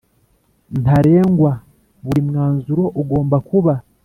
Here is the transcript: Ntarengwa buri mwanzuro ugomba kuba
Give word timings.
Ntarengwa 0.81 1.51
buri 2.05 2.21
mwanzuro 2.27 2.83
ugomba 3.01 3.37
kuba 3.49 3.73